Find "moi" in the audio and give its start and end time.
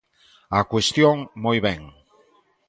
1.43-1.57